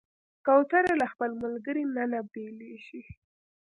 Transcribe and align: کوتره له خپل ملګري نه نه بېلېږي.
کوتره 0.45 0.93
له 1.01 1.07
خپل 1.13 1.29
ملګري 1.43 1.83
نه 1.95 2.03
نه 2.11 2.19
بېلېږي. 2.31 3.01